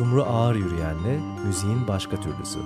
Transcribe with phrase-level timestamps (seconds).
[0.00, 2.58] Sumru Ağır Yürüyen'le müziğin başka türlüsü.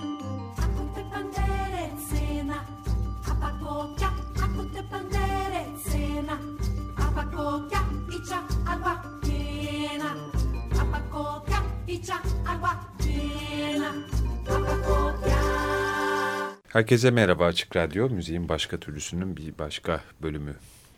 [16.68, 18.10] Herkese merhaba Açık Radyo.
[18.10, 20.56] Müziğin başka türlüsünün bir başka bölümü.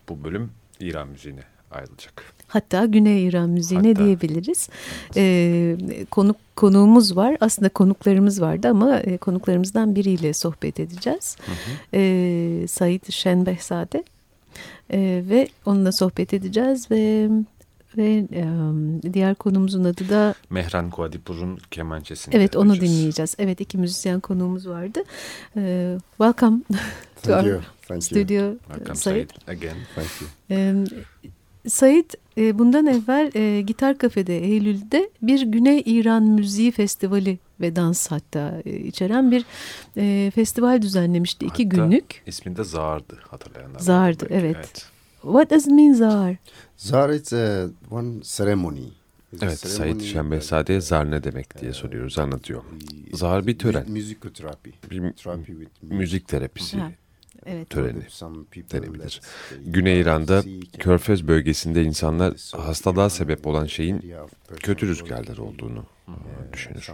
[0.09, 2.36] Bu bölüm İran müziğine ayrılacak.
[2.49, 4.69] Hatta Güney İran müziğine Hatta, diyebiliriz.
[5.17, 5.77] Ee,
[6.11, 7.37] konuk konuğumuz var.
[7.41, 11.37] Aslında konuklarımız vardı ama e, konuklarımızdan biriyle sohbet edeceğiz.
[11.47, 11.57] Hı hı.
[11.95, 14.05] Ee, Said Şenbehzade.
[14.93, 17.29] Ee, ve onunla sohbet edeceğiz ve
[17.97, 22.35] ve um, diğer konumuzun adı da Mehran Kuadipur'un kemençesini.
[22.35, 23.35] Evet onu dinleyeceğiz.
[23.39, 25.03] Evet iki müzisyen konuğumuz vardı.
[25.57, 26.61] Uh, welcome
[27.23, 27.61] to Thank you.
[27.89, 28.35] Thank studio.
[28.35, 28.59] You.
[28.67, 29.31] Welcome Said.
[29.47, 29.77] again.
[29.95, 30.59] Thank you.
[30.59, 30.85] Um,
[31.69, 38.11] Said e, bundan evvel e, Gitar Kafe'de Eylül'de bir Güney İran Müziği Festivali ve dans
[38.11, 39.45] hatta e, içeren bir
[39.97, 41.47] e, festival düzenlemişti.
[41.47, 42.23] Hatta iki günlük.
[42.27, 43.79] isminde Zar'dı hatırlayanlar.
[43.79, 44.57] Zar'dı evet.
[44.57, 44.87] evet.
[45.23, 46.37] What does it mean Zar?
[46.77, 48.89] Zar is uh, one ceremony.
[49.43, 52.63] Evet, Said Şembehzade'ye zar ne demek diye soruyoruz, anlatıyor.
[53.13, 53.85] Zar bir tören.
[53.95, 55.03] Bir
[55.83, 56.77] müzik terapisi
[57.47, 57.71] evet.
[57.71, 58.03] töreni
[58.73, 59.21] denebilir.
[59.65, 60.43] Güney İran'da
[60.79, 64.13] Körfez bölgesinde insanlar hastalığa sebep olan şeyin
[64.57, 65.87] kötü rüzgarlar olduğunu
[66.53, 66.91] düşünür.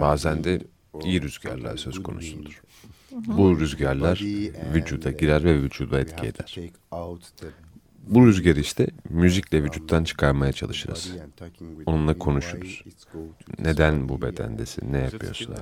[0.00, 0.60] Bazen de
[1.04, 2.62] iyi rüzgarlar söz konusudur.
[3.12, 4.20] Bu rüzgarlar
[4.74, 6.56] vücuda girer ve vücuda etki eder.
[8.08, 11.12] Bu rüzgarı işte müzikle vücuttan çıkarmaya çalışırız.
[11.86, 12.82] Onunla konuşuruz.
[13.58, 15.54] Neden bu bedendesin, ne yapıyorsun?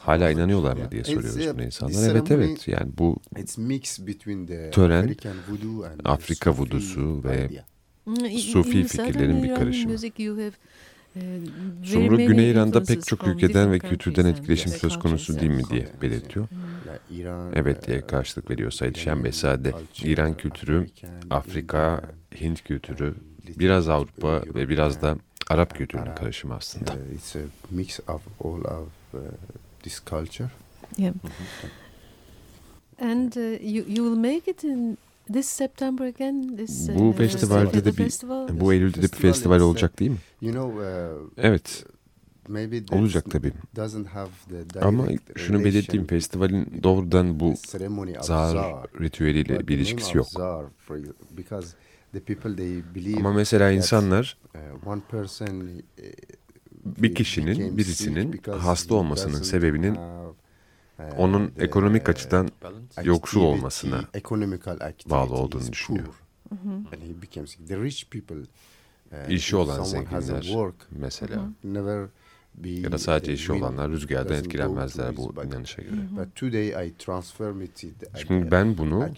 [0.00, 2.10] Hala inanıyorlar mı diye soruyoruz bu insanlar.
[2.10, 3.16] Evet evet yani bu
[4.70, 5.16] tören
[6.04, 7.50] Afrika vudusu ve
[8.40, 9.92] Sufi fikirlerin bir karışımı.
[11.84, 16.46] Sumru Güney İran'da pek çok ülkeden ve kültürden etkileşim söz konusu değil mi diye belirtiyor.
[17.54, 19.72] Evet diye karşılık veriyor Said Şembesade.
[20.02, 20.86] İran kültürü,
[21.30, 22.02] Afrika,
[22.40, 23.14] Hint kültürü,
[23.58, 25.16] biraz Avrupa ve biraz da
[25.50, 26.92] Arap kültürünün karışımı aslında.
[27.14, 29.18] It's a mix of all of uh,
[29.82, 30.50] this culture.
[30.98, 31.14] Yeah.
[33.00, 34.98] And uh, you, you will make it in
[35.32, 39.60] This September again, this, bu uh, festivalde de bir festival, bu Eylül'de de bir festival
[39.60, 40.16] olacak değil mi?
[40.40, 41.84] You know, uh, evet.
[42.92, 43.52] Olacak tabii.
[44.80, 47.54] Ama şunu belirteyim festivalin doğrudan bu
[48.20, 48.56] zar
[49.00, 50.26] ritüeliyle bir ilişkisi yok.
[53.16, 55.38] Ama mesela insanlar uh, uh,
[56.84, 59.98] bir kişinin, birisinin hasta olmasının sebebinin
[61.18, 62.48] onun ekonomik açıdan
[63.02, 64.04] yoksul olmasına
[65.10, 66.14] bağlı olduğunu düşünüyor.
[69.28, 70.44] İşi olan zenginler
[70.90, 71.48] mesela
[72.82, 75.94] ya da sadece işi olanlar rüzgardan etkilenmezler bu inanışa göre.
[78.26, 79.08] Şimdi ben bunu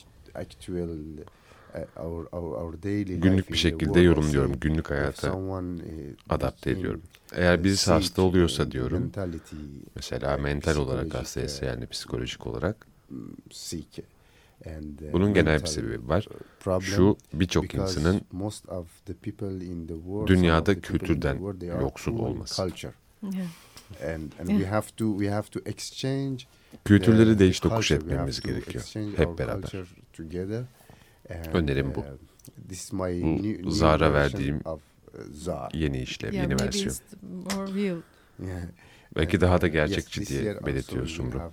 [3.07, 4.61] günlük bir şekilde yorumluyorum.
[4.61, 5.39] Günlük hayata
[6.29, 7.03] adapte ediyorum.
[7.33, 9.13] Eğer birisi hasta oluyorsa diyorum,
[9.95, 12.87] mesela mental olarak hastaysa yani psikolojik olarak,
[15.13, 16.29] bunun genel bir sebebi var.
[16.81, 18.21] Şu birçok insanın
[20.27, 21.39] dünyada kültürden
[21.81, 22.71] yoksul olması.
[26.85, 28.85] Kültürleri değiş tokuş etmemiz gerekiyor.
[29.17, 29.73] Hep beraber.
[31.53, 32.05] Önerim bu.
[33.65, 34.61] Bu Zara verdiğim
[35.75, 36.95] yeni işlev, yeah, yeni versiyon.
[39.17, 41.53] Belki daha da gerçekçi diye belirtiyor Sumru.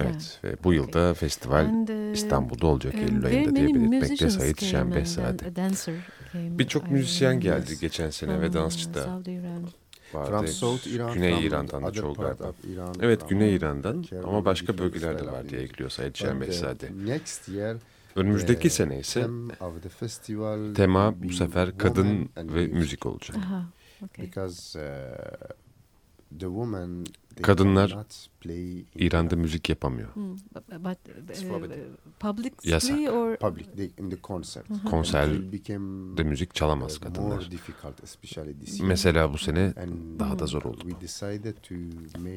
[0.00, 5.52] Evet ve bu yılda festival And, uh, İstanbul'da olacak Eylül ayında diye belirtmekte Sayit Şembehzade.
[6.34, 9.20] Birçok müzisyen geldi geçen sene ve dansçı da
[10.14, 10.30] vardı.
[11.14, 12.52] Güney İran'dan da çoğu galiba.
[13.00, 16.90] Evet Güney İran'dan ama başka bölgelerde var diye ekliyor Sayit Şembehzade.
[18.16, 19.26] Önümüzdeki sene ise
[20.74, 23.36] tema bu sefer kadın ve müzik olacak.
[23.36, 23.64] Aha,
[24.04, 24.26] okay.
[27.42, 27.96] Kadınlar
[28.94, 30.14] İran'da müzik yapamıyor.
[30.14, 30.36] Hmm,
[30.84, 30.98] but,
[32.64, 32.98] uh, Yasak.
[32.98, 33.36] Or...
[34.90, 37.50] Konserde müzik çalamaz kadınlar.
[38.82, 39.74] Mesela bu sene
[40.18, 40.88] daha da zor oldu.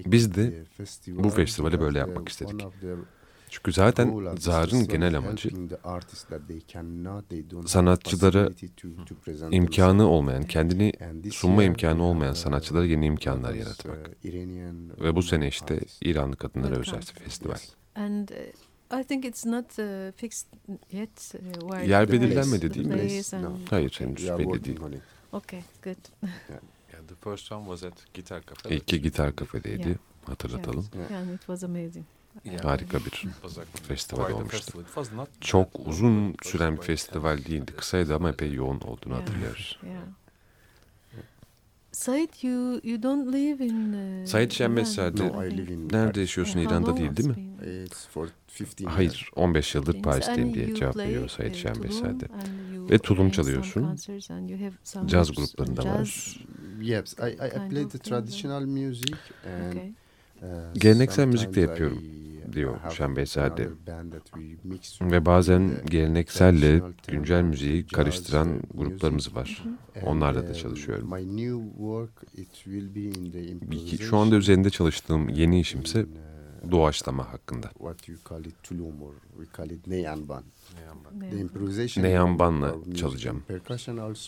[0.06, 0.64] Biz de
[1.08, 2.66] bu festivali böyle yapmak istedik.
[3.56, 5.50] Çünkü zaten Zar'ın genel amacı
[7.66, 8.50] sanatçılara
[9.52, 10.94] imkanı olmayan, kendini
[11.32, 14.10] sunma imkanı olmayan sanatçılara yeni imkanlar yaratmak.
[15.02, 17.58] Ve bu sene işte İranlı kadınlara özel festival.
[19.02, 20.48] I think it's not uh, fixed
[20.92, 21.36] yet.
[21.64, 23.22] Uh, Yer belirlenmedi değil mi?
[23.70, 24.80] Hayır henüz belli değil.
[25.32, 25.96] Okay, good.
[26.94, 28.76] Yeah, the first one was at Guitar Cafe.
[28.76, 29.88] İlki gitar kafedeydi.
[29.88, 29.98] Yeah.
[30.26, 30.86] Hatırlatalım.
[30.94, 32.06] Yeah, yeah, it was amazing.
[32.44, 32.64] Yeah.
[32.64, 33.28] Harika bir
[33.88, 34.86] festival olmuştu.
[35.42, 37.72] Çok uzun was süren bir festival değildi.
[37.78, 39.80] Kısaydı ama epey yoğun olduğunu hatırlıyoruz.
[41.92, 43.94] Said, you you don't live in.
[43.94, 44.76] Uh, Said Iran,
[45.20, 45.60] No, I think.
[45.60, 46.60] live in Nerede yaşıyorsun?
[46.60, 47.36] İran'da değil değil mi?
[47.62, 48.28] been It's for
[48.60, 48.96] 15 years.
[48.96, 50.02] Hayır, 15 yıldır?
[50.02, 53.98] Paris'teyim And diye cevap veriyor Said you Ve tulum çalıyorsun.
[55.06, 56.38] Caz gruplarında var.
[56.82, 59.16] Yes, I, I, play the traditional music
[59.46, 59.78] and
[60.42, 62.80] uh, Geleneksel müzik de yapıyorum, I, diyor
[64.64, 69.64] mix Ve bazen gelenekselle güncel müziği karıştıran gruplarımız var.
[70.04, 71.14] Onlarla da um, çalışıyorum.
[71.14, 76.04] My new work it will be in the İki- Şu anda üzerinde çalıştığım yeni işimse
[76.04, 77.68] uh, doğaçlama hakkında.
[77.68, 80.44] what you call it tulum or we call it neyanban.
[80.82, 81.32] Yeah, but Yeah.
[81.32, 83.44] The improvisation Neyanbanla çalacağım.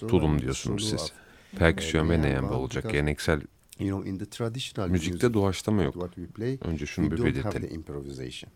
[0.07, 1.13] Tulum diyorsunuz siz.
[1.57, 2.89] Perküsyon ve Neyanban neyamba olacak.
[2.91, 3.41] Geleneksel
[3.79, 5.93] you know in the traditional müzikte music, doğaçlama yok.
[5.93, 7.79] what we play Önce şunu we bir don't have the belirtelim.
[7.79, 8.51] improvisation.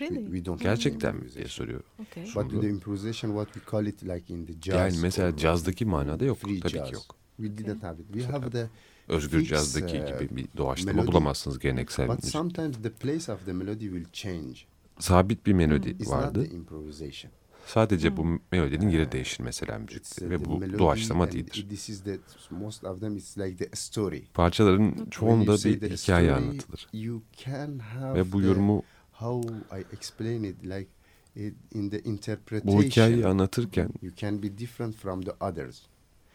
[0.00, 0.16] Really?
[0.16, 1.80] We, we don't Gerçekten mi diye soruyor.
[1.98, 2.24] Okay.
[2.34, 4.74] But the improvisation what we call it like in the jazz.
[4.94, 6.38] Yani mesela cazdaki manada yok.
[6.38, 6.88] free Tabii jazz.
[6.88, 7.16] ki yok.
[7.36, 8.06] We didn't have it.
[8.12, 8.68] We have the
[9.08, 11.12] Özgür fix, cazdaki uh, gibi bir doğaçlama melody.
[11.12, 14.54] bulamazsınız geleneksel but sometimes the place of the melody will change.
[14.98, 16.38] Sabit bir melodi It's vardı.
[16.40, 17.32] not the improvisation.
[17.66, 21.66] Sadece bu melodinin yeri değişir mesela müzikte ve bu melody doğaçlama değildir.
[21.68, 22.18] This is that
[22.50, 24.22] most of them it's like the story.
[24.34, 26.88] Parçaların When çoğunda bir hikaye anlatılır.
[26.92, 28.82] You can have Ve bu the- yorumu,
[29.12, 30.88] how I explain it like
[31.36, 32.78] it, in the interpretation.
[32.78, 35.82] bu hikayeyi anlatırken you can be different from the others.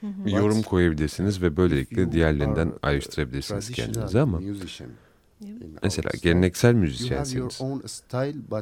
[0.03, 4.39] bir yorum koyabilirsiniz ve böylelikle diğerlerinden ayrıştırabilirsiniz kendinizi ama
[5.83, 7.61] mesela geleneksel müzisyenseniz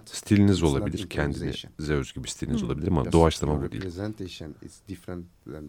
[0.06, 2.68] stiliniz olabilir, kendinize özgü bir stiliniz Hmm.
[2.68, 3.84] olabilir ama doğaçlama bu değil.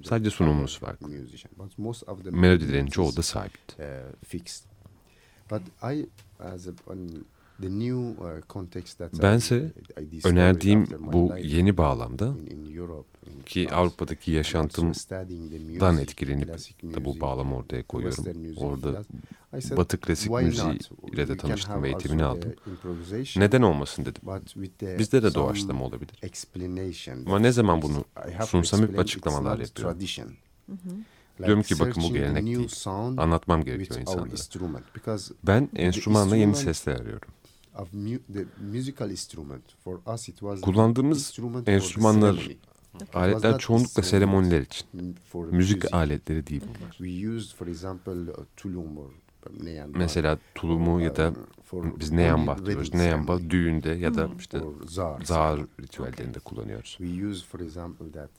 [0.04, 1.08] Sadece sunumunuz farklı.
[1.08, 1.52] musician.
[1.58, 3.76] But most of the Melodilerin çoğu da sabit.
[3.78, 3.84] uh,
[4.26, 4.64] fixed.
[5.50, 6.06] But I
[6.40, 7.08] as a, on
[7.60, 9.72] the new uh, context that Bense
[10.24, 12.34] Önerdiğim bu yeni bağlamda
[13.46, 16.48] ki Avrupa'daki yaşantımdan etkilenip
[16.82, 18.24] da bu bağlamı ortaya koyuyorum.
[18.56, 19.04] Orada
[19.76, 20.90] Batı klasik müziği not?
[21.12, 22.54] ile de We can tanıştım ve eğitimini aldım.
[23.36, 24.22] Neden olmasın dedim.
[24.98, 26.18] Bizde de doğaçlama olabilir.
[27.26, 28.04] Ama ne zaman bunu
[28.46, 29.98] sunsam hep açıklamalar yapıyorum.
[29.98, 30.28] tradition.
[30.28, 32.58] Like Diyorum ki bakın bu gelenek değil.
[33.16, 34.30] Anlatmam gerekiyor insanlara.
[35.44, 37.28] Ben enstrümanla yeni sesler arıyorum.
[40.60, 42.48] Kullandığımız enstrümanlar.
[43.14, 44.86] Aletler çoğunlukla seremoniler için.
[45.56, 46.96] Müzik aletleri değil bunlar.
[49.50, 49.96] Uh.
[49.98, 51.32] Mesela tulumu ya da
[51.64, 52.94] for biz neyamba diyoruz.
[52.94, 55.20] Neyamba düğünde ya da işte or zar.
[55.24, 56.96] zar ritüellerinde kullanıyoruz.
[56.98, 58.30] We use for example that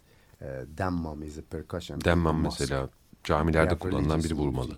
[0.42, 1.98] uh, dammam is a percussion.
[1.98, 2.90] in Demmam mesela
[3.24, 4.78] camilerde kullanılan bir vurmalı.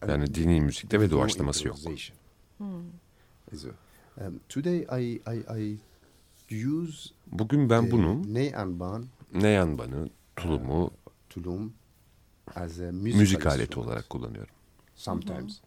[0.00, 1.76] And Yani dini müzikte ve doğaçlaması yok.
[1.86, 1.90] a-
[4.20, 5.78] Um, today I, I,
[6.50, 9.04] I use Bugün ben bunu neyanban
[9.34, 10.90] neyanbanı, tulumu
[11.30, 11.72] tulum
[12.54, 14.54] as a musical müzik aleti olarak kullanıyorum.
[15.02, 15.60] Sometimes.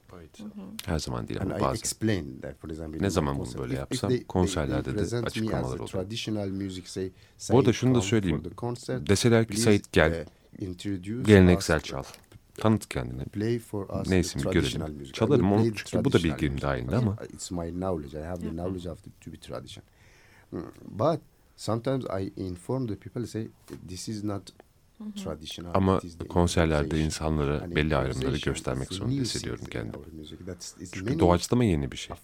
[0.86, 1.80] Her zaman değil ama I bazen.
[1.80, 3.02] explain that for example.
[3.02, 7.12] Ne zaman bunu böyle yapsam, they- konserlerde they de açıklamalar music say.
[7.52, 8.44] Bu arada şunu da söyleyeyim.
[8.44, 10.26] the concert, Deseler ki Sait gel,
[10.59, 12.04] uh, introduce geleneksel çal.
[12.57, 13.26] Tanıt kendini.
[13.26, 15.12] Play for us bir traditional görelim.
[15.12, 18.19] Çalarım onu çünkü bu da bilgim dahilinde ama It's my knowledge.
[18.19, 19.83] I have the knowledge of the, to be tradition.
[20.52, 21.19] Mm, But
[21.56, 23.48] sometimes I inform the people say
[23.88, 24.54] this is not.
[25.73, 30.04] Ama konserlerde insanlara And belli ayrımları göstermek is zorunda hissediyorum kendimi.
[30.92, 32.16] Çünkü doğaçlama yeni bir şey.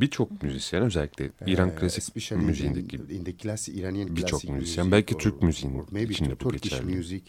[0.00, 5.18] Birçok müzisyen özellikle İran Uh, klasik müziğindeki in the classic Iranian birçok müzisyen, music belki
[5.18, 6.96] Türk müziğinin içinde bu Turkish geçerli.
[6.96, 7.22] music,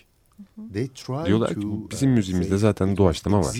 [0.74, 3.54] they try Diyorlar ki bizim uh, müziğimizde zaten it doğaçlama var.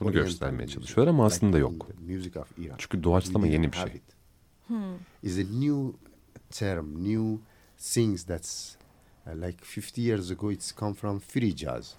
[0.00, 1.88] Bunu göstermeye çalışıyorlar ama aslında yok.
[2.58, 2.74] Iran.
[2.78, 3.86] Çünkü doğaçlama yeni bir şey.
[3.86, 4.02] it.
[9.34, 11.94] Like 50 years ago it's come from free jazz.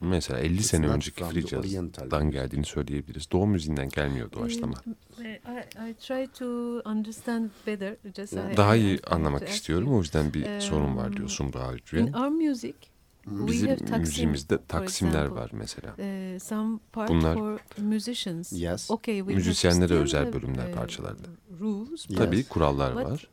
[0.00, 3.30] Mesela 50 It's sene önceki free jazz'dan geldiğini söyleyebiliriz.
[3.32, 4.74] Doğu müziğinden gelmiyor doğaçlama.
[5.18, 6.46] I, I try to
[6.90, 7.96] understand better.
[8.16, 9.94] Just I- Daha I- iyi I anlamak istiyorum.
[9.94, 12.02] O yüzden bir Um, sorun var diyor Sumra In Hücre.
[12.02, 12.74] our music,
[13.24, 15.40] we Bizim have taksim, müziğimizde for taksimler example.
[15.40, 15.94] var mesela.
[15.98, 18.52] Uh, some part Bunlar for musicians.
[18.52, 18.90] Yes.
[18.90, 21.28] Okay, we have müzisyenlere özel have, bölümler, uh, parçalarda.
[21.60, 22.18] Rules, Yes.
[22.18, 23.28] Tabii kurallar But var.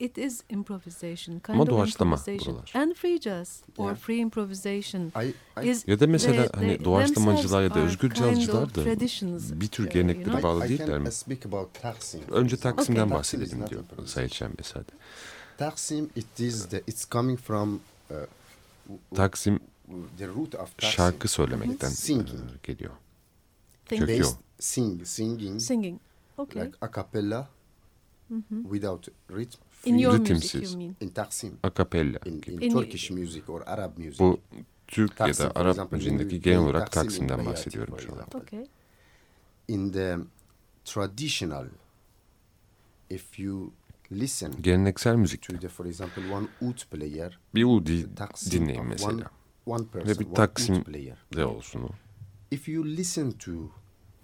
[0.00, 1.38] İt is improvisation.
[1.40, 2.54] Kind Ama of doğaçlama improvisation.
[2.56, 2.82] buralar.
[2.88, 3.96] And free jazz or Yeah.
[3.98, 5.12] free improvisation.
[5.24, 8.84] I, I, Is Ya da mesela they- hani they doğaçlamacılar ya da özgür cazcılar da
[8.84, 10.42] traditions, bir tür uh, geleneklere you know?
[10.42, 11.12] bağlı I değiller mi?
[11.12, 12.20] speak about Taksim.
[12.20, 12.56] for Önce.
[12.56, 13.82] Taksim'den Taksim is bahsedelim not diyor.
[14.06, 14.84] Sayit Şenbesade.
[15.58, 17.74] Taksim it is the it's coming from
[18.10, 18.14] uh,
[19.14, 19.60] Taksim
[20.18, 22.28] the root of Taksim şarkı söylemekten Singing.
[22.30, 22.90] e, geliyor.
[23.90, 26.00] Based sing singing Singing.
[26.38, 26.66] Okay.
[26.66, 27.48] like a cappella
[28.62, 30.72] without rhythm In your music ritimsiz.
[30.72, 30.96] you mean.
[31.00, 32.18] in Taksim Akapella.
[32.26, 34.18] in, in, In- Turkish music or Arab music.
[34.20, 34.40] Bu
[34.88, 38.12] Türk ya Taksim, da for Arap example, müziğindeki genel olarak Taksim in Taksim'den bahsediyorum şu
[38.12, 38.26] an.
[38.42, 38.66] Okay.
[39.68, 40.16] In the
[40.84, 41.66] traditional,
[43.10, 43.72] if you
[44.12, 48.86] listen Geleneksel müzikte to the, for example, one oud player, bir Udi Taksim dinleyin of
[48.86, 49.12] mesela.
[49.12, 49.24] one,
[49.66, 51.16] one person, Ve bir one Taksim oud player.
[51.36, 51.88] de olsun o.
[52.50, 53.50] If you listen to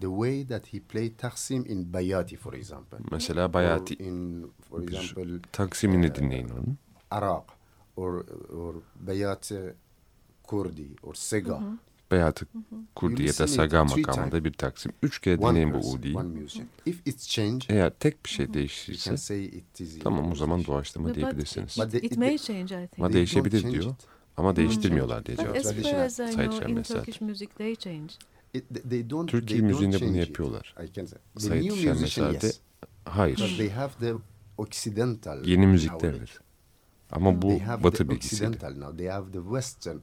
[0.04, 4.82] the way that he played Taksim in Bayati, for example, Mesela or Bayati in, for
[4.82, 6.78] example, Taksim'ini dinleyin onun.
[7.12, 7.44] Iraq
[7.96, 8.25] or
[8.56, 8.75] or
[9.06, 9.73] Bayat uh,
[10.42, 11.61] Kurdi or Sega.
[12.11, 12.46] Bayatı
[12.94, 14.92] Kurdi ya da Saga makamında bir Taksim.
[15.02, 16.16] Üç kere One dinleyin bu Udi'yi.
[16.16, 16.68] one musician.
[16.87, 20.34] If it's change, Eğer tek bir şey you can değişirse say it is tamam o
[20.34, 21.76] zaman doğaçlama But diyebilirsiniz.
[21.78, 22.99] it, But the- it it- may change I think.
[22.99, 23.94] Ama They değişebilir diyor.
[24.37, 25.82] Ama değiştirmiyorlar diye cevap as verdi.
[25.82, 25.92] far
[28.54, 28.62] Traditional.
[28.62, 28.90] as I Said know in Şenmezat.
[28.90, 29.00] Turkish music they.
[29.00, 29.28] It, don't.
[29.30, 30.28] Türkiye they don't müziğinde bunu change it.
[30.28, 30.75] yapıyorlar.
[30.84, 31.18] I can say.
[31.34, 32.61] The Said new musician, Şenmezade yes.
[33.04, 33.37] hayır.
[33.38, 34.14] But they have the
[34.58, 35.46] Occidental.
[35.46, 36.38] Yeni müzikte evet.
[37.11, 38.49] Ama bu they have batı the bilgisiydi.
[38.49, 38.96] Occidental now.
[38.96, 39.96] They have the Western.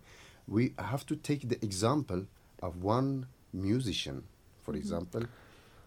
[0.46, 2.22] We have to take the example
[2.62, 4.22] of one musician,
[4.65, 5.22] for example.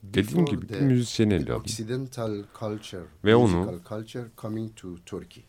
[0.03, 1.61] Dediğim gibi bir the- müzisyeni ele alın.
[1.61, 5.45] Occidental culture, Ve onu- culture coming to Turkey.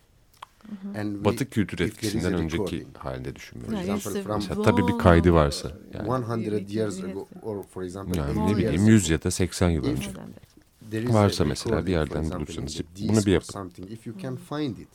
[1.25, 3.88] Batı kültür etkisinden önceki halinde düşünmüyoruz.
[3.88, 5.72] Yeah, example, from- Mesela tabii bir kaydı varsa.
[5.93, 9.24] Yani, 100 years ago, or for example, yani 80 ne bileyim years 100 ago, ya
[9.24, 11.13] da 80 yıl If- önce.
[11.13, 13.53] Varsa mesela bir yerden bulursanız bunu bir yapın.
[13.53, 13.91] Something.
[13.91, 14.89] If you can find it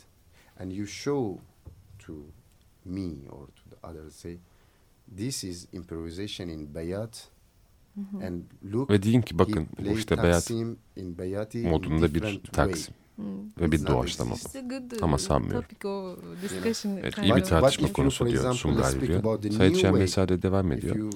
[0.61, 1.41] and you show
[1.99, 2.13] to
[2.85, 4.39] me or to the others, say,
[5.17, 7.29] this is improvisation in Bayat
[8.27, 10.51] and look Ve deyin ki bakın bu işte Bayat
[11.55, 12.41] modunda bir.
[12.53, 12.95] Taksim.
[13.61, 15.05] Ve bir doğaçlama bu.
[15.05, 15.65] Ama uh, sanmıyorum.
[17.01, 19.21] Evet, iyi bir tartışma konusu for diyor speak diyor.
[19.21, 21.13] about the Said Şenmezade devam ediyor.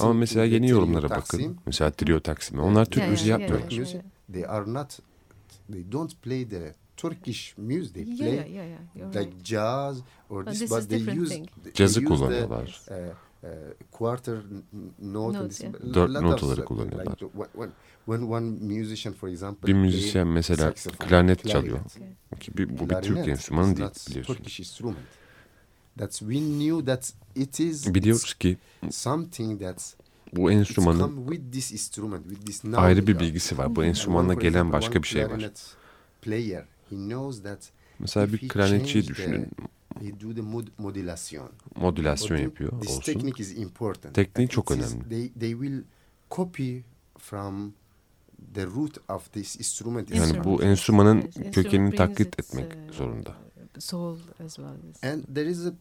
[0.00, 1.56] Ama mesela yeni yorumlara bakın.
[1.66, 2.60] Mesela Trio Taksim'i.
[2.60, 4.02] Onlar Türk müziği yapmıyorlar.
[4.32, 4.98] they are not
[5.72, 8.78] they don't play the Turkish music they play yeah, yeah, yeah.
[8.94, 9.44] You're like right.
[9.44, 11.42] jazz or But this, but they use
[11.74, 12.80] Cazı kullanıyorlar.
[12.90, 12.94] uh,
[13.42, 13.48] uh,
[13.90, 14.42] quarter
[14.98, 15.94] note this, yeah.
[15.94, 17.18] Dört notaları kullanıyorlar.
[18.08, 21.78] Like the- when, when when one musician for example Bir müzisyen mesela klarnet çalıyor.
[22.40, 24.26] Ki bir, bu bir Türk enstrümanı değil biliyorsunuz.
[24.38, 24.98] Turkish instrument.
[25.98, 28.58] That's we knew that it is Biliyoruz ki
[30.32, 33.76] bu enstrümanın come with this instrument with this ayrı bir bilgisi var.
[33.76, 35.28] Bu enstrümanla gelen başka bir şey var.
[35.28, 35.74] clarinet
[36.22, 39.48] Player, he knows that Mesela bir he klarnetçiyi düşünün.
[40.00, 41.50] he do the mod modulation.
[41.76, 43.00] Modülasyon yapıyor This olsun.
[43.12, 44.14] technique is important.
[44.14, 45.10] Tekniği çok it is- önemli.
[48.54, 50.10] The root of this instrument.
[50.10, 50.46] Yani Instrument.
[50.46, 53.34] bu enstrümanın Yes, instrument kökenini taklit etmek uh, zorunda.
[53.78, 54.68] Soul as well.
[54.68, 55.72] as- And there is a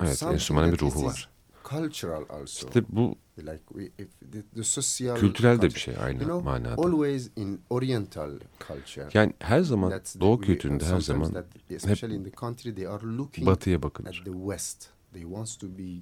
[0.00, 1.28] Evet, enstrümanın bir ruhu is var.
[1.70, 2.66] Cultural also.
[2.68, 5.80] İşte bu like we, if the, the social kültürel de bir culture.
[5.80, 6.82] şey aynı You know, manada.
[6.82, 8.30] always in Oriental
[8.68, 9.08] culture.
[9.14, 12.86] Yani her zaman that's the- Doğu kültüründe her zaman that, especially in the country they
[12.86, 14.22] are looking batıya at bakılır.
[14.24, 16.00] the west they wants to be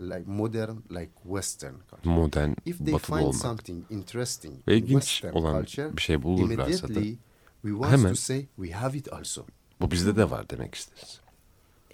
[0.00, 3.34] like modern like western culture Modern, if they batılı find olmak.
[3.40, 7.18] something interesting Ve in ilginç western olan culture bir şey bulurlarsa da immediately
[7.62, 9.46] we want hemen- to say we have it also
[9.80, 11.19] bu bizde de var demek isteriz.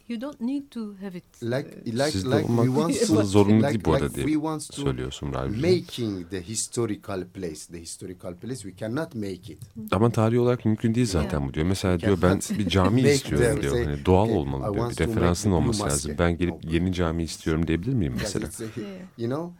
[0.08, 1.24] You don't need to have it.
[1.42, 4.14] like uh, like Sizde like we olmak want to zorunlu like, değil bu arada like
[4.14, 5.70] diye we want to söylüyor Sumral Bize.
[5.70, 9.58] making the historical place the historical place we cannot make it
[9.90, 11.48] Ama tarihi olarak mümkün değil zaten Yeah.
[11.48, 11.66] bu diyor.
[11.66, 13.72] Mesela diyor ben cannot bir cami make istiyorum them diyor.
[13.74, 14.74] say, Hani doğal "Okay, olmalı I diyor.
[14.74, 16.14] Bir want to make referansın olması mosque." lazım.
[16.18, 16.70] Ben gelip No.
[16.72, 18.46] yeni cami istiyorum diyebilir miyim mesela?
[18.46, 18.90] it's a- Yeah.
[19.18, 19.52] you know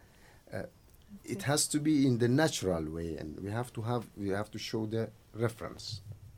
[0.53, 0.65] uh,
[1.31, 4.51] it has to be in the natural way and we have to have we have
[4.51, 5.95] to show the reference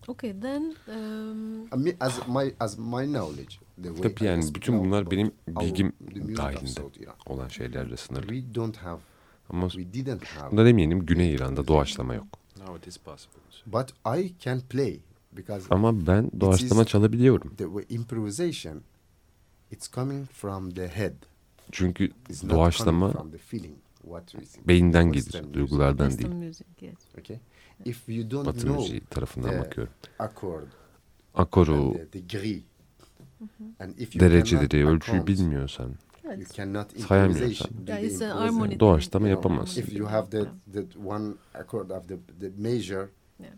[0.07, 5.93] Okay, then um, as my as my knowledge Tabii yani bütün bunlar benim bilgim
[6.38, 6.81] dahilinde
[7.25, 8.27] olan şeylerle sınırlı.
[8.33, 9.00] we don't have
[9.50, 12.27] Ama we didn't have bundan eminim Güney İran'da doğaçlama yok.
[12.57, 13.39] Now it is possible.
[13.65, 15.00] but I can play
[15.31, 17.55] because Ama ben doğaçlama çalabiliyorum.
[17.55, 18.81] the improvisation
[19.71, 21.13] it's coming from the head
[21.71, 26.53] Çünkü it's not doğaçlama coming from the feeling what is in beyinden gelir, duygulardan değil.
[27.19, 27.38] okay
[27.86, 29.93] if you don't Batı know müziği tarafından the bakıyorum.
[30.19, 30.63] accord
[31.33, 31.93] Akoru,
[34.19, 35.91] dereceleri, ölçüyü bilmiyorsan
[37.08, 37.69] Sayamıyorsan.
[38.29, 38.79] harmony.
[38.79, 39.81] Doğaçlama yapamazsın.
[39.81, 43.10] if you have the the one accord of the the major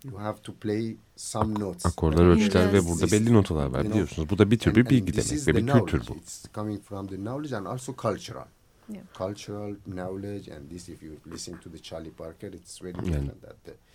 [0.04, 4.30] you have to play some notes akorlar, But ölçüler ve burada belli notalar var biliyorsunuz.
[4.30, 6.16] Bu da bir tür bir bilgi demek ve the bir kültür bu.
[6.16, 8.46] It's coming from the knowledge and also cultural.
[8.90, 9.04] Yeah.
[9.18, 13.42] Cultural knowledge and this if you listen to the Charlie Parker it's very Yani- different
[13.42, 13.91] that the, before that the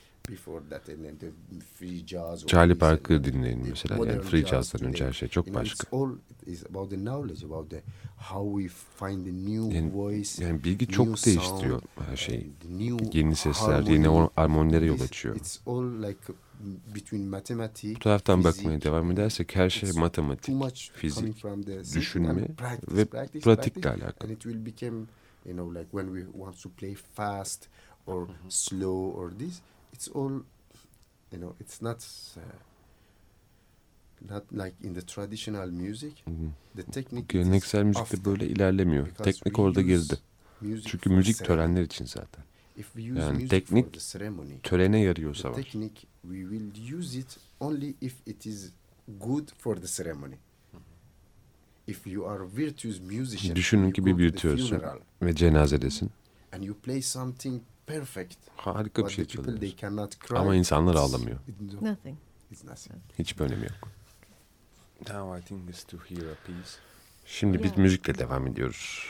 [2.46, 4.06] Charlie Parker the- dinleyin mesela.
[4.06, 5.72] Yani free jazz jazz'dan önce her şey çok başka.
[5.74, 6.10] It's all
[6.46, 7.82] is about the knowledge, about the
[8.16, 8.74] how we
[9.06, 10.44] find the new Yani- voice.
[10.44, 12.52] Yani bilgi new çok sound, değiştiriyor her şeyi.
[13.12, 15.36] Yeni sesler, yeni armonilere yol açıyor.
[15.36, 16.18] It's all like
[16.94, 20.54] between mathematics, Bu taraftan physics, bakmaya devam edersek her şey matematik,
[20.94, 22.36] fizik, from the system düşünme
[22.88, 23.04] ve
[23.40, 24.14] pratikle alakalı.
[24.20, 24.96] And it will become,
[25.46, 27.66] you know, like when we want to play fast
[28.06, 29.60] or slow or this,
[29.96, 30.32] it's all,
[31.32, 32.40] you know, it's not uh,
[34.30, 36.12] not like in the traditional music.
[36.24, 36.32] Hı.
[36.76, 39.06] The technique geleneksel müzikte böyle ilerlemiyor.
[39.06, 39.80] because Teknik orada
[40.60, 42.44] music Çünkü müzik törenler için zaten.
[42.76, 45.62] If we use Yani music teknik for the ceremony, Törene yarıyorsa var.
[46.22, 48.72] we will use it only if it is
[49.20, 50.34] good for the ceremony.
[51.86, 54.80] If you are virtuous musician, Düşünün ki bir virtüözsün
[55.22, 56.10] ve cenazedesin.
[56.52, 58.36] and you play something perfect.
[58.56, 59.78] Harika bir şey the people they çalıyorsun.
[59.80, 60.36] cannot cry.
[60.38, 61.38] Ama insanlar ağlamıyor.
[61.48, 62.18] It's, Nothing.
[62.50, 62.96] it's nothing.
[63.18, 63.88] Hiçbir önemi yok.
[65.10, 66.70] Now I think is to hear a piece
[67.28, 67.78] Şimdi biz Yeah.
[67.78, 69.06] müzikle devam ediyoruz.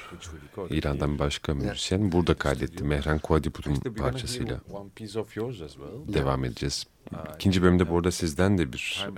[0.70, 2.84] İran'dan bir başka müzisyen burada kaydetti.
[2.84, 4.60] Mehran gonna parçasıyla
[6.14, 6.84] devam edeceğiz.
[7.34, 9.08] İkinci bölümde bu arada sizden de bir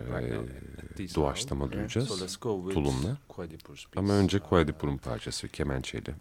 [0.99, 2.37] e, doğaçlama duyacağız.
[2.43, 3.19] Tulumla.
[3.97, 6.15] Ama önce Kuadipur'un parçası kemençeyle.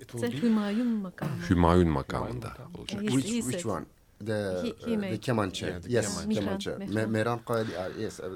[0.00, 1.30] İt will be Hümayun makamı.
[1.50, 2.78] Hümayun makamında makamı.
[2.78, 3.02] olacak.
[3.02, 3.72] Yes, Which he which said.
[3.74, 3.84] one?
[4.26, 5.66] The He- he uh, made- the kemanche.
[5.66, 6.40] Yeah, the yes, kemanche.
[6.40, 6.70] kemanche.
[6.70, 7.40] Mehran, Me- Mehran.
[7.50, 8.20] Uh, yes.
[8.20, 8.30] uh, uh,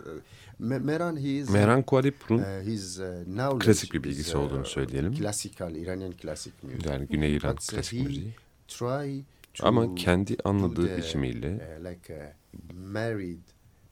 [0.58, 1.50] Me- Mehran he is.
[1.50, 5.12] Mehran Kuadipur'un Uh, his uh, knowledge klasik bir is, bilgisi uh, olduğunu söyleyelim.
[5.14, 6.88] Classical Iranian classic music.
[6.90, 8.34] Yani Güney İran But, uh, klasik he müziği.
[8.68, 9.22] Try
[9.54, 13.40] to Ama kendi do anladığı the, biçimiyle uh, like uh, married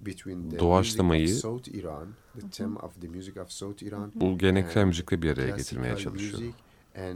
[0.00, 2.08] between the Doğaçlamayı- music of South Iran,
[2.40, 5.96] the theme of the music of South Iran, bu geleneksel müzikle bir araya classical getirmeye
[5.96, 6.32] çalışıyor.
[6.32, 6.54] music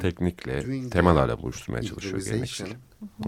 [0.01, 2.69] Teknikle, temalarla buluşturmaya çalışıyor geleneksel.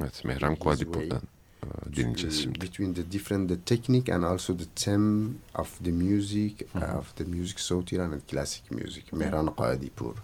[0.01, 1.23] Evet, Mehran his Kuadipur'dan
[1.63, 2.61] e, dinleyeceğiz şimdi.
[2.61, 6.53] between the different the technique and also the theme of the music
[6.99, 7.59] of the music
[7.93, 9.13] Iran and classic music.
[9.13, 10.15] Mehran Qadipur.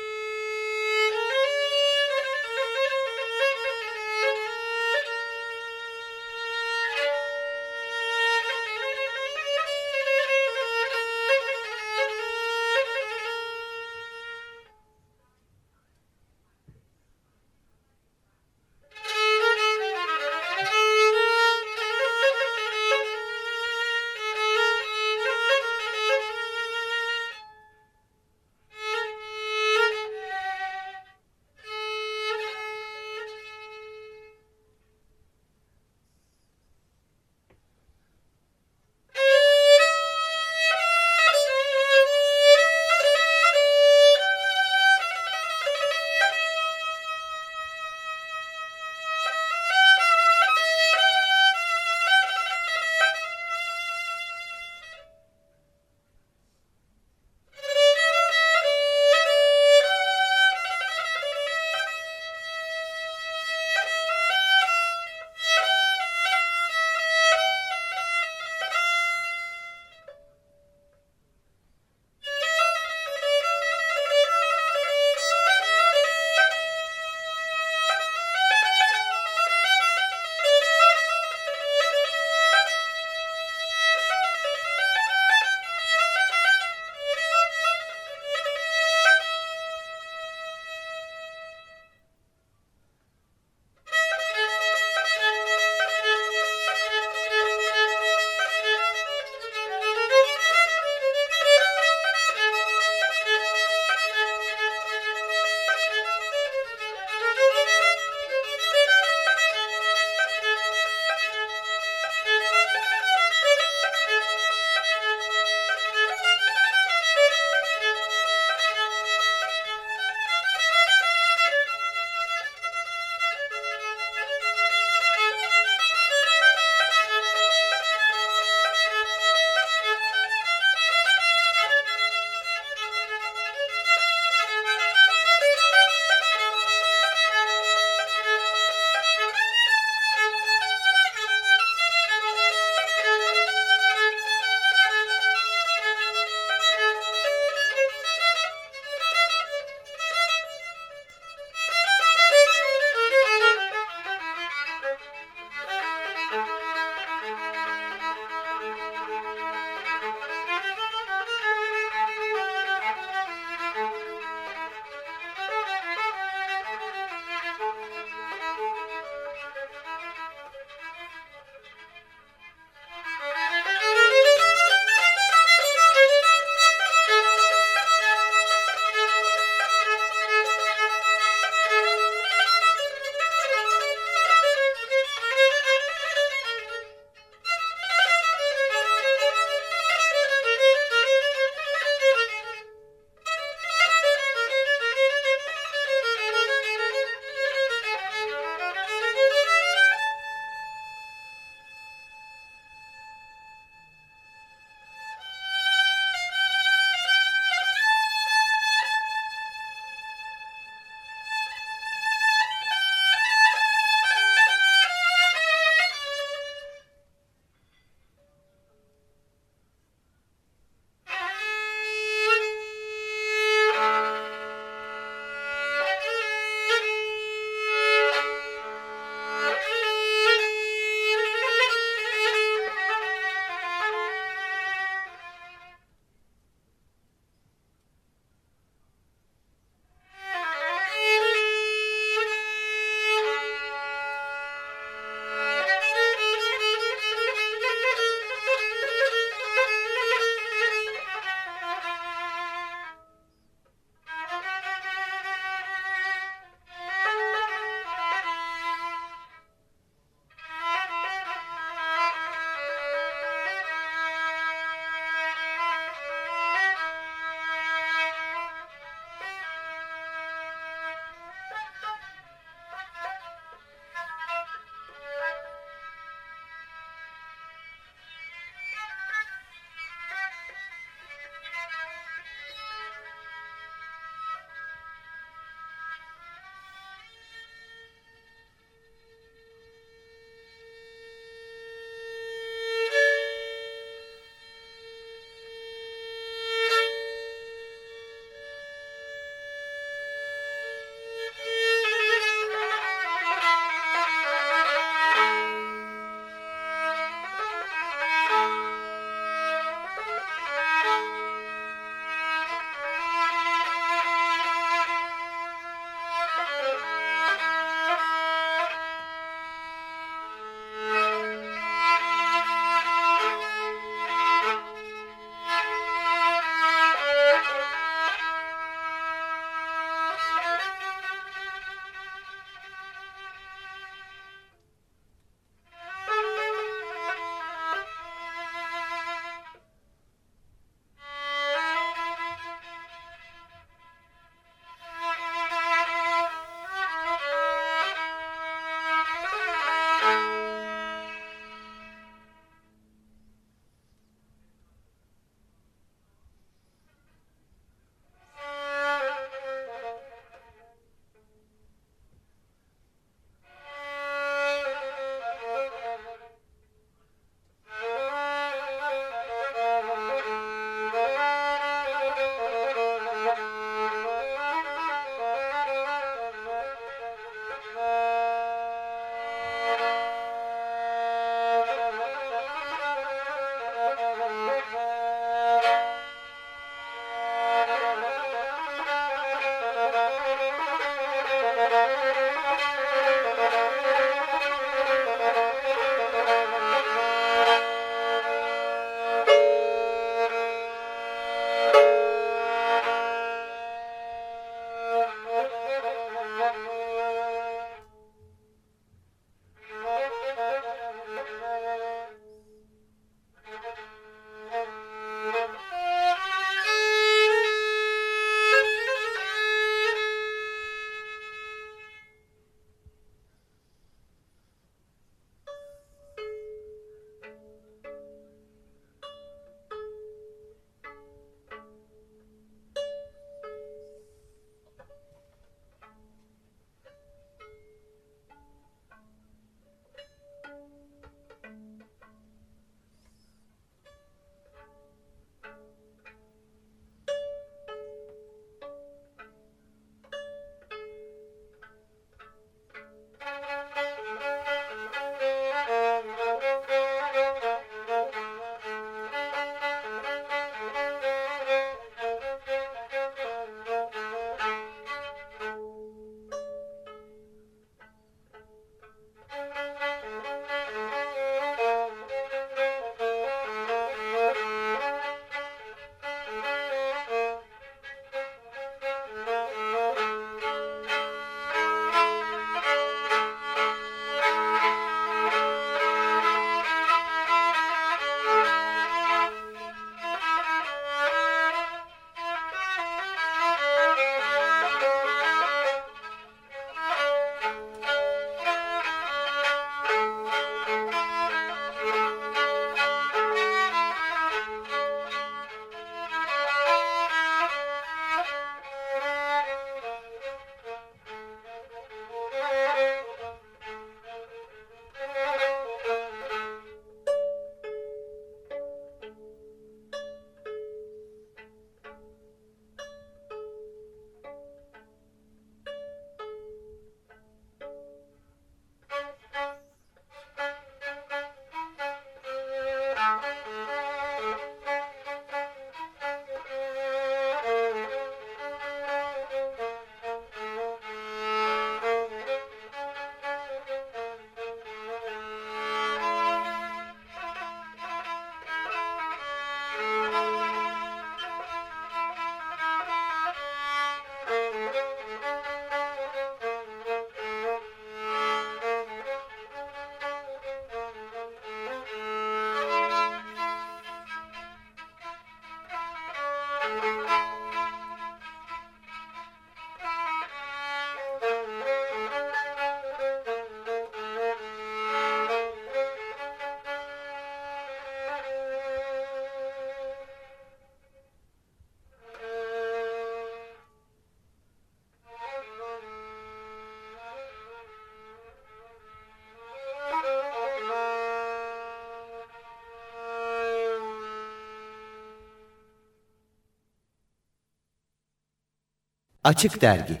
[599.24, 600.00] Açık Dergi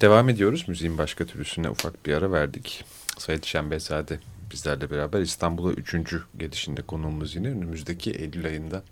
[0.00, 0.68] Devam ediyoruz.
[0.68, 2.84] Müziğin başka türlüsüne ufak bir ara verdik.
[3.18, 8.82] Sayit Şembezade bizlerle beraber İstanbul'a üçüncü gelişinde konuğumuz yine önümüzdeki Eylül ayında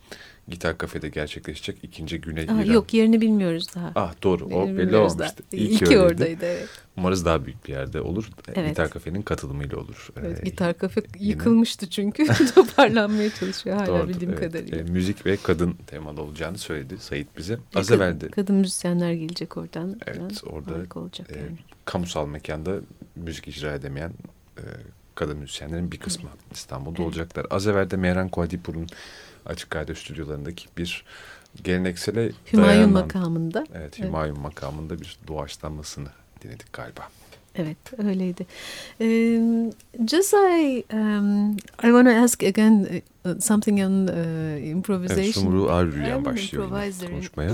[0.49, 2.73] Gitar Kafe'de gerçekleşecek ikinci Güney Aa, İran.
[2.73, 3.93] yok yerini bilmiyoruz daha.
[3.95, 5.19] Ah doğru o belli olmuştu.
[5.19, 5.31] daha.
[5.53, 5.99] İyi ki öyleydi.
[6.01, 6.69] oradaydı evet.
[6.97, 8.31] Umarız daha büyük bir yerde olur.
[8.55, 8.69] Evet.
[8.69, 10.09] Gitar Kafe'nin katılımıyla olur.
[10.21, 14.41] Evet, Ee, gitar kafe yine- yıkılmıştı çünkü toparlanmaya çalışıyor hala doğrudur, bildiğim evet.
[14.41, 14.79] kadarıyla.
[14.79, 17.59] Ee, müzik ve kadın temalı olacağını söyledi Sayit bize.
[17.75, 20.01] Az evvel de Kadın müzisyenler gelecek oradan.
[20.07, 21.57] Evet, orada, olacak e, yani.
[21.85, 22.75] kamusal mekanda
[23.17, 24.13] müzik icra edemeyen e,
[25.15, 27.07] kadın müzisyenlerin bir kısmı İstanbul'da Evet.
[27.09, 27.47] olacaklar.
[27.51, 28.87] Az evvel de Mehran Kuadipur'un
[29.47, 31.05] Açık Radyo stüdyolarındaki bir
[31.65, 33.67] geleneksele Hümayun dayanan- makamında.
[33.75, 36.09] Evet, Hümayun makamında bir doğaçlanmasını
[36.43, 37.09] dinledik galiba.
[37.57, 38.47] Evet öyleydi.
[39.01, 39.71] Um,
[40.09, 45.23] just I um, I want to ask again uh, something on uh, improvisation.
[45.25, 47.09] Evet, Sumru I'm Arrü'yen an başlıyor yine improviser.
[47.11, 47.51] konuşmaya.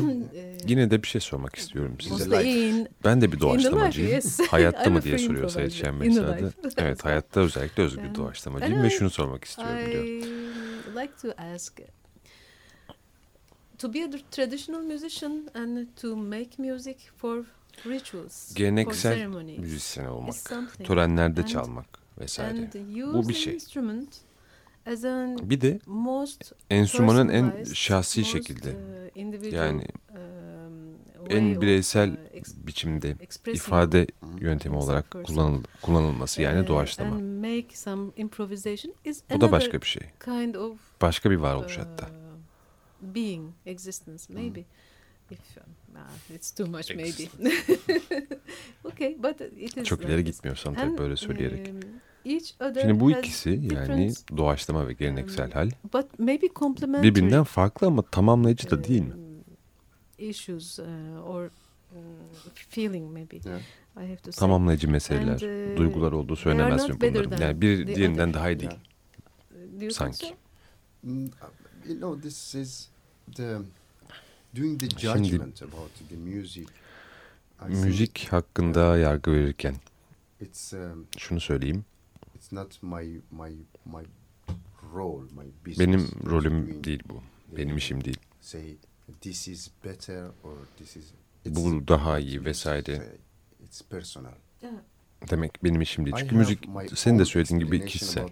[0.68, 2.44] Yine de bir şey sormak istiyorum size.
[2.44, 4.08] in Ben de bir doğaçlamacıyım.
[4.11, 4.40] life, yes.
[4.50, 6.42] Hayatta mı diye soruyor the Şenmezade.
[6.42, 6.68] life.
[6.78, 9.78] Evet hayatta özellikle özgür Um, doğaçlamacıyım ve şunu sormak istiyorum.
[9.78, 11.80] I like to ask
[13.78, 17.44] to be a traditional musician and to make music for
[17.86, 19.26] rituals, Geleneksel
[19.58, 20.34] müzisyen olmak,
[20.84, 21.86] törenlerde And- çalmak
[22.20, 22.70] vesaire.
[23.14, 23.54] Bu bir şey.
[23.54, 24.16] instrument
[24.86, 30.18] as an Bir de most enstrümanın en şahsi most, şekilde uh, individual, yani um,
[31.18, 34.06] way en bireysel uh, biçimde ifade
[34.40, 37.14] yöntemi olarak kullanıl kullanılması yani uh, doğaçlama.
[37.16, 40.02] and make some improvisation is Bu da başka bir şey.
[40.24, 42.08] kind of Başka bir varoluş uh, hatta.
[43.02, 44.60] being existence maybe
[45.30, 45.40] if
[45.98, 47.28] um, ah, it's too much maybe
[48.84, 51.68] okay but it is Çok ileri gitmiyorsam And, tabii böyle söyleyerek.
[51.68, 51.80] um,
[52.32, 57.11] each other Şimdi bu has ikisi yani doğaçlama ve geleneksel um, hal but maybe complementary
[57.11, 59.12] birbirinden farklı ama tamamlayıcı da değil mi?
[59.14, 59.44] um,
[60.18, 60.84] issues uh,
[61.26, 61.50] or um,
[62.54, 63.61] feeling maybe Yeah.
[63.96, 67.38] I have to say Tamamlayıcı meseleler, And, uh, duygular olduğu söylenemez mi bunların?
[67.42, 68.70] Yani bir diğerinden daha iyi değil.
[69.92, 70.26] Sanki.
[70.26, 70.34] so?
[71.02, 71.30] Mm, uh,
[71.88, 72.88] you know, this is
[73.37, 73.56] the
[74.56, 76.62] doing the Şimdi- judgment about the music.
[77.61, 79.74] I think Müzik hakkında yargı verirken
[80.40, 81.84] it's um, şunu söyleyeyim.
[82.34, 83.50] it's not my my
[83.84, 84.04] my
[84.94, 85.78] role, my business.
[85.78, 87.22] Benim rolüm doing değil bu.
[87.56, 88.18] Benim the- işim değil.
[88.40, 88.76] Say
[89.20, 91.04] this is better or this is.
[91.46, 92.96] Bu daha iyi it's- vesaire.
[92.96, 93.06] say,
[93.64, 94.32] It's personal.
[95.30, 96.16] Demek benim işim değil.
[96.18, 98.28] Çünkü müzik senin de söylediğin gibi kişisel.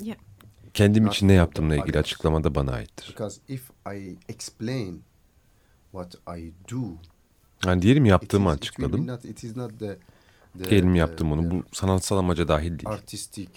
[0.00, 0.18] Yeah.
[0.74, 3.08] Kendim için ne yaptığımla ilgili açıklama da bana aittir.
[3.08, 5.02] Because if I explain
[5.92, 6.82] what I do,
[7.66, 9.06] Yani diyelim yaptığımı açıkladım.
[9.06, 9.98] not- it is not the,
[10.58, 11.42] the- Diyelim yaptım onu.
[11.42, 12.88] the Bu sanatsal amaca dahil değil.
[12.88, 13.48] artistic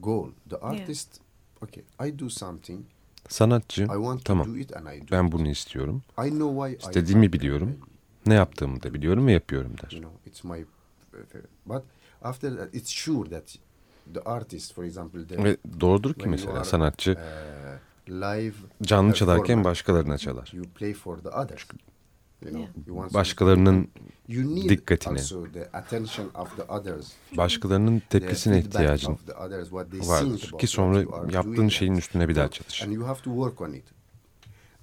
[0.00, 0.30] goal.
[0.50, 1.20] The artist,
[1.62, 2.80] okay, I do something.
[3.28, 5.32] Sanatçı I want to tamam do it and I do ben it.
[5.32, 6.02] bunu istiyorum.
[6.26, 7.78] I know why I İstediğimi biliyorum.
[8.26, 9.90] Ne yaptığımı da biliyorum ve yapıyorum der.
[9.92, 10.64] You know, it's my.
[11.66, 11.82] But
[12.22, 13.58] after that, it's sure that
[14.14, 19.64] the artist, for example, the, Ve doğrudur ki mesela are, sanatçı uh, live canlı çalarken
[19.64, 20.50] başkalarına çalar.
[20.54, 21.28] You play for the
[22.86, 23.88] you want Başkalarının
[24.28, 27.12] you need dikkatini, also the attention of the others.
[27.36, 29.18] başkalarının tepkisine ihtiyacın
[29.90, 32.86] vardır ki sonra yaptığın şeyin and- üstüne bir daha and- çalışır.
[32.86, 33.84] And you have to work on it.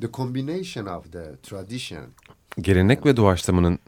[0.02, 2.06] The combination of the tradition
[2.62, 3.80] Gelenek ve doğaçlamanın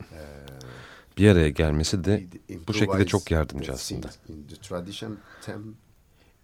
[1.19, 2.27] bir araya gelmesi de
[2.67, 4.07] bu şekilde çok yardımcı aslında.
[4.29, 5.75] In the tradition tem,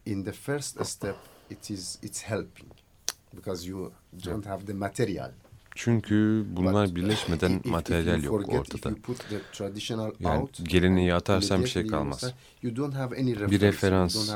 [0.06, 1.16] in the first step
[1.50, 2.72] it is it's helping
[3.34, 3.92] because you
[4.26, 5.32] don't have the material.
[5.76, 8.96] Çünkü bunlar birleşmeden materyal yok ortada.
[10.20, 12.34] Yani geleneği atarsan bir şey kalmaz.
[12.64, 14.32] Bir referans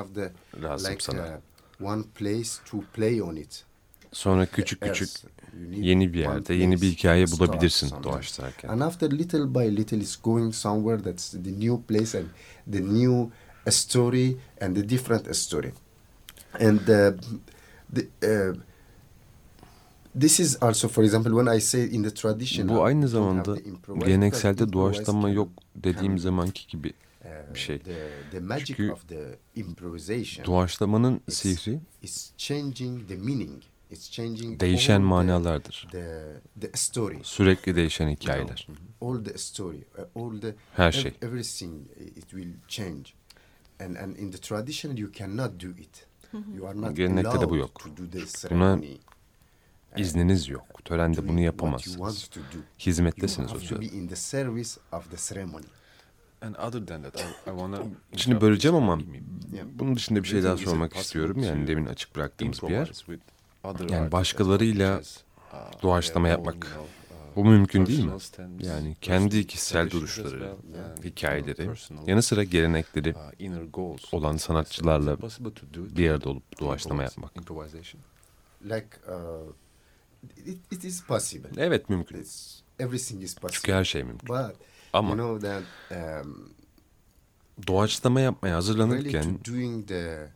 [0.62, 1.40] lazım sana.
[1.80, 3.66] uh, one place to play on it.
[4.12, 5.10] Sonra küçük küçük
[5.72, 8.70] yeni bir yerde yeni bir hikaye bulabilirsin doğaçlarken.
[8.70, 12.28] And after little by little, it's going somewhere that's the new place and
[12.74, 13.30] the new
[13.72, 15.72] story and the different story.
[16.54, 17.14] And uh,
[17.96, 18.56] the, uh,
[20.20, 22.70] this is also, for example, when I say in the tradition.
[22.70, 23.58] Bu aynı zamanda
[24.00, 26.94] gelenekselde doğaçlama yok dediğim zamanki gibi
[27.54, 27.76] bir şey.
[27.76, 31.80] uh, The, the magic Çünkü of the improvisation Doğaçlamanın It's- sihri
[33.92, 35.88] değişen all the- manalardır.
[35.92, 37.20] The, the story.
[37.24, 38.68] Sürekli değişen hikayeler.
[39.02, 39.78] all the story,
[40.16, 41.14] uh, all the Her şey.
[41.22, 43.04] everything uh, it will change.
[43.80, 46.08] And and in the tradition you cannot do it.
[46.58, 47.80] You are not Gelenekte de bu allowed yok.
[47.80, 48.98] to do the ceremony.
[49.98, 50.86] İzniniz yok.
[50.86, 52.30] Törende bunu yapamazsınız.
[52.80, 53.84] Hizmettesiniz o sırada.
[53.86, 55.66] in the service of the ceremony.
[56.42, 57.84] And other than that, I, I wanna
[58.16, 59.00] Şimdi böleceğim ama
[59.54, 59.68] Yeah.
[59.74, 61.44] bunun dışında bir şey daha sormak istiyorum.
[61.44, 62.92] Yani demin açık bıraktığımız bir yer.
[63.90, 65.02] Yani başkalarıyla
[65.84, 66.78] doğaçlama yapmak.
[67.36, 68.12] Bu mümkün değil mi?
[68.60, 70.56] Yani kendi kişisel duruşları,
[71.04, 71.70] hikayeleri,
[72.08, 73.16] yanı sıra gelenekleri
[74.12, 75.18] olan sanatçılarla
[75.98, 77.32] bir arada olup doğaçlama yapmak.
[79.08, 79.54] Uh.
[81.58, 82.18] Evet mümkün.
[83.52, 84.28] Çünkü her şey mümkün.
[84.94, 85.64] Ama you know that
[86.26, 86.50] um,
[87.68, 90.30] doğaçlama yapmaya hazırlanırken to doing the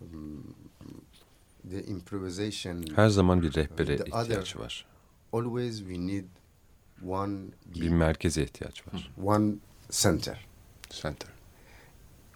[0.00, 1.49] um, the improvisation
[2.96, 4.86] her zaman bir rehbere ihtiyaç var.
[5.32, 6.24] always we need
[7.08, 7.38] one
[7.76, 9.10] Bir merkeze ihtiyaç var.
[9.24, 9.54] one
[9.90, 10.46] center.
[10.90, 11.28] Center.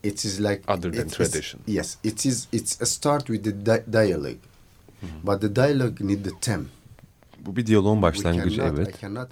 [0.03, 1.63] It is like Other than it is- tradition.
[1.67, 2.49] yes, it is.
[2.53, 4.39] It's a start with the di- dialogue,
[5.23, 6.65] but the dialogue need the theme.
[7.47, 8.79] Bu bir diyaloğun başlangıcı cannot-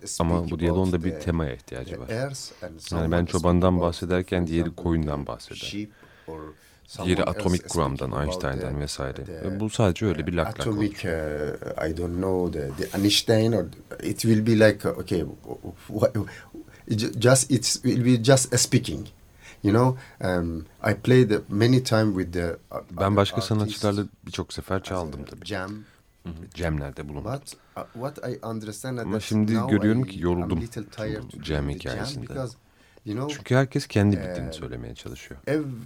[0.00, 0.16] evet.
[0.20, 2.08] Ama bu diyaloğun da bir temaya ihtiyacı var.
[2.90, 5.88] Yani ben çobandan bahsederken diğeri koyundan bahseder.
[7.04, 9.60] Diğeri atomik kuramdan, Einstein'dan vesaire.
[9.60, 10.76] bu sadece öyle bir lak lak olur.
[10.76, 13.64] atomic uh, I don't know the, the Einstein or
[14.02, 15.24] it will be like uh, okay
[17.18, 19.06] just it will be just a speaking
[19.62, 24.82] you know um, I played many time with the uh, Ben başka sanatçılarla birçok sefer
[24.82, 25.46] çaldım tabii.
[25.46, 25.70] jam
[26.54, 27.32] Cemlerde bulundum.
[27.32, 31.22] but uh, what I understand Ama şimdi görüyorum ki yoruldum little tired
[33.06, 35.40] you know Çünkü herkes kendi bildiğini Ee, söylemeye çalışıyor.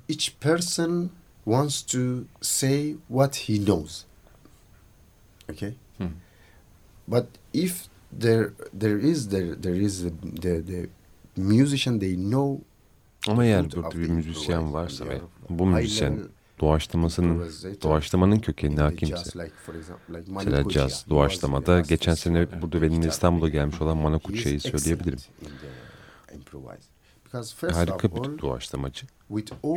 [0.08, 1.10] each person
[1.44, 1.98] wants to
[2.40, 4.04] say what he knows.
[5.52, 6.06] Okay, Hmm.
[7.08, 7.84] but if
[8.20, 8.48] there
[8.80, 10.08] there is there there is a,
[10.42, 10.86] the the
[11.36, 12.64] musician they know
[13.28, 16.18] Ama eğer burada bir müzisyen varsa ve bu müzisyen
[16.60, 17.50] doğaçlamasının
[17.82, 19.14] doğaçlamanın in kökenine hakimse.
[20.28, 23.08] Mesela caz, doğaçlamada geçen sene burada teacher.
[23.08, 25.18] İstanbul'a gelmiş olan Kuchiya'yı söyleyebilirim.
[27.72, 29.06] Harika bir doğaçlamacı.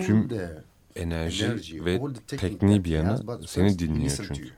[0.05, 0.63] Tüm the
[0.95, 4.51] Enerji energy, ve all the technique tekniği bir yana seni dinliyor çünkü.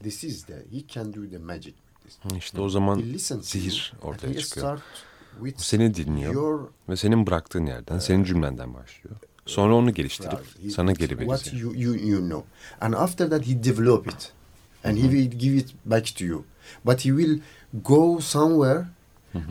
[0.00, 1.74] This is the he can do the magic.
[2.36, 3.04] İşte o zaman
[3.42, 4.80] sihir ortaya çıkıyor.
[5.42, 9.16] O seni dinliyor ve senin bıraktığın yerden, senin cümlenden başlıyor.
[9.46, 11.60] Sonra onu geliştirip sana geri what verecek.
[11.60, 12.48] you, you you know,
[12.80, 14.32] and after that he develop it,
[14.84, 16.44] and he will give it back to you.
[16.84, 17.40] But he will
[17.84, 18.86] go somewhere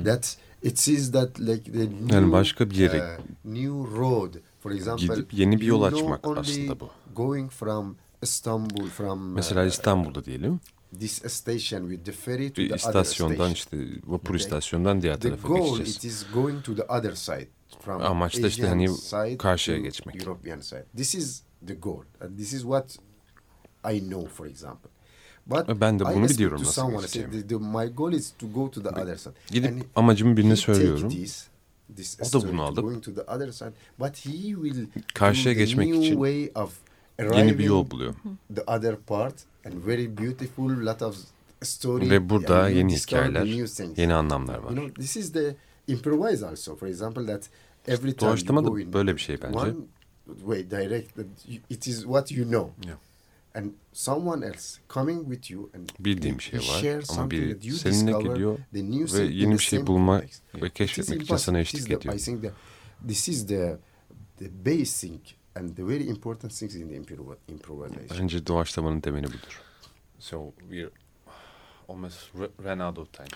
[0.03, 4.33] that it sees that like the new, Yani başka bir yere uh, new road.
[4.59, 6.89] For example, gidip yeni bir yol açmak aslında bu.
[7.15, 10.59] Going from Istanbul from Mesela uh, İstanbul'da diyelim
[10.99, 13.53] this station with the ferry to the bir other istasyondan station.
[13.53, 13.77] işte
[14.07, 14.37] vapur Okay.
[14.37, 15.95] istasyondan diğer The tarafa goal geçeceğiz.
[15.97, 17.47] it is going to the other side
[17.81, 20.15] from Amaç da işte hani side karşıya geçmek.
[20.27, 20.85] European side.
[20.95, 22.01] This is the goal.
[22.21, 22.97] And this is what
[23.93, 24.89] I know for example.
[25.49, 27.47] But Ve ben de I bunu speak biliyorum nasıl someone, I say, geçeceğimi.
[27.47, 29.33] the- the- my goal is to go to the other side.
[29.49, 31.09] Gidip And amacımı birine söylüyorum.
[31.09, 31.47] This,
[31.95, 33.03] this O da bunu alıp
[33.53, 36.73] side, but he will Karşıya geçmek için way of
[37.19, 38.13] Yeni bir yol buluyor.
[38.55, 39.35] the other part
[39.65, 41.17] and very beautiful lot of
[41.63, 43.45] story Ve burada you yeni hikayeler,
[43.97, 44.71] yeni anlamlar var.
[44.71, 45.55] You know, this is the
[45.87, 46.75] improvise also.
[46.75, 47.49] For example, that
[47.87, 49.57] every time Doğaçlama da böyle bir şey bence.
[49.59, 49.73] one
[50.39, 51.19] way direct,
[51.69, 52.71] it is what you know.
[52.85, 52.97] Yeah.
[53.57, 58.11] And someone else coming with you and Bildiğim bir şey var shares ama biri seninle
[58.11, 60.21] geliyor the new ve yeni the bir şey bulma
[60.61, 62.13] ve keşfetmek için sana eşlik the- ediyor.
[62.13, 62.53] I think that
[63.07, 63.79] this is the
[64.37, 65.19] the basic
[65.55, 68.19] and the very important things in the improv improvisation.
[68.19, 69.61] Bence doğaçlamanın temeli budur.
[70.19, 70.89] So we're
[71.89, 73.27] almost r- ran out of time.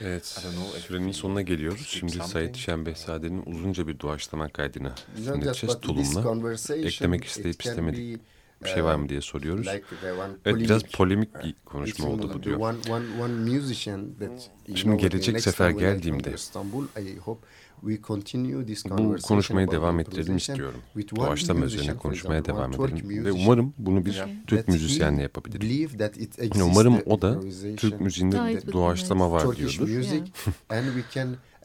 [0.00, 1.86] Evet, I don't know if sürenin we sonuna geliyoruz.
[1.86, 2.12] Şimdi.
[2.12, 6.76] Said Şenbehzade'nin uzunca bir doğaçlama kaydını dinleteceğiz tulumla.
[6.76, 8.18] Eklemek isteyip be,
[8.64, 9.66] Bir şey var uh, mı diye soruyoruz.
[9.66, 12.60] like the one Evet biraz polemik bir Uh, konuşma oldu bu diyor.
[12.60, 17.46] One, one, one musician that you Şimdi gelecek sefer come geldiğimde to Istanbul, I hope
[17.80, 20.80] we continue this Bu conversation konuşmayı devam ettirelim istiyorum.
[21.16, 23.24] Doğaçlama üzerine konuşmaya devam edelim.
[23.24, 24.24] Ve umarım bunu bir.
[24.46, 27.40] Türk müzisyenle it Yani umarım o da
[27.76, 29.88] Türk müziğinde doğaçlama var diyordur.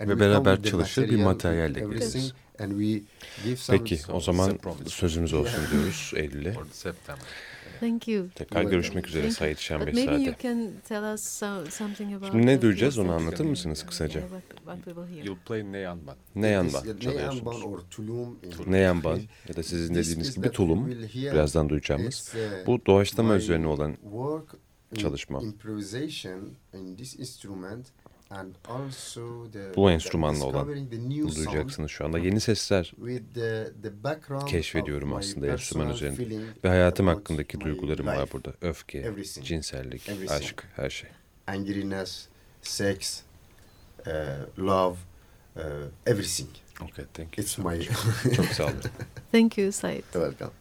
[0.01, 2.33] Ve beraber çalışır, bir materyalle geliriz.
[2.61, 3.01] And we
[3.43, 6.55] give some Peki o zaman sözümüz olsun diyoruz Eylül'e.
[7.79, 8.27] Thank you.
[8.35, 9.55] Tekrar görüşmek üzere Thank you.
[9.55, 10.43] Said But maybe you Şenbehzade.
[10.43, 14.21] can tell us so- something about Şimdi ne duyacağız onu anlatır mısınız kısaca?
[15.23, 16.15] You'll play Neyanban.
[16.35, 18.67] Ne yandan This- çalıyorsunuz?
[18.67, 22.05] Neyanban ya da sizin dediğiniz is gibi tulum we will hear birazdan duyacağımız.
[22.15, 23.97] It's, uh, Bu doğaçlama üzerine olan
[24.97, 25.41] çalışma.
[29.75, 30.67] Bu enstrümanla olan
[31.35, 32.19] duyacaksınız şu anda.
[32.19, 36.15] Yeni sesler with the, the background keşfediyorum aslında enstrüman üzerinde.
[36.15, 38.53] feeling Ve hayatım hakkındaki duygularım var burada.
[38.61, 39.13] Öfke,
[39.43, 41.09] cinsellik, aşk, her şey.
[41.47, 42.27] Angriness,
[42.61, 43.21] sex,
[44.07, 44.95] uh, love,
[45.55, 45.63] uh,
[46.05, 46.49] everything.
[46.81, 47.43] Okay, thank you.
[47.43, 47.87] It's my
[48.35, 48.75] Çok sağ olun.
[49.31, 50.03] Thank you, Said.
[50.13, 50.60] welcome.